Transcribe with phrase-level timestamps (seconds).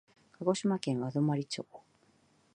[0.39, 1.63] 鹿児島県和泊町